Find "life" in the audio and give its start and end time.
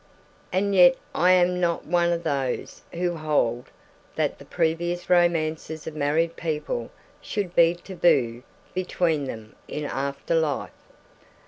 10.33-10.71